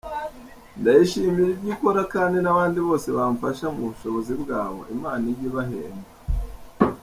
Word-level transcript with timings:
Ndayishimira 0.79 1.47
ibyo 1.53 1.69
ikora 1.75 2.01
kandi 2.13 2.37
n’abandi 2.41 2.79
bose 2.87 3.07
bamfasha 3.17 3.65
mu 3.75 3.81
bushobozi 3.89 4.33
bwabo 4.41 4.81
Imana 4.95 5.23
ijye 5.31 5.45
ibahemba.” 5.49 6.09